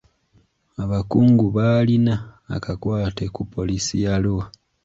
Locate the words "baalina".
1.55-2.13